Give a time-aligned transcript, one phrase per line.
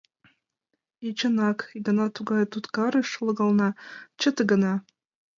[1.07, 3.69] И, чынак, икана тугай туткарыш логална,
[4.19, 4.73] чыте гына!